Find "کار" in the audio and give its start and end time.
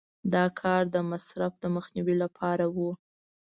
0.59-0.81